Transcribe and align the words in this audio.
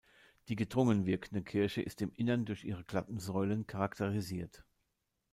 Die 0.47 0.55
gedrungen 0.55 1.05
wirkende 1.05 1.43
Kirche 1.43 1.83
ist 1.83 2.01
im 2.01 2.11
Inneren 2.15 2.45
durch 2.45 2.63
ihre 2.63 2.83
glatten 2.83 3.19
Säulen 3.19 3.67
charakterisiert. 3.67 4.63